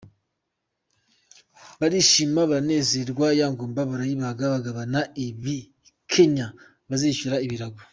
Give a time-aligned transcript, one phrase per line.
[1.79, 6.47] Barishima baranezerwa, ya ngumba barayibaga bagabana ibikenya
[6.89, 7.81] bazishyura ibirago.